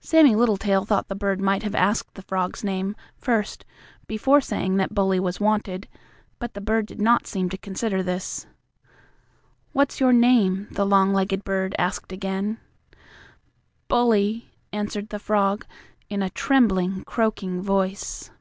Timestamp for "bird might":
1.14-1.62